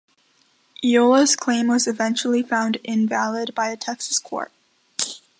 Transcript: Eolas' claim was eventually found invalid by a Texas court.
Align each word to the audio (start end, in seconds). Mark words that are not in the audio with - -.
Eolas' 0.83 1.35
claim 1.37 1.67
was 1.67 1.85
eventually 1.85 2.41
found 2.41 2.79
invalid 2.83 3.53
by 3.53 3.69
a 3.69 3.77
Texas 3.77 4.17
court. 4.17 4.51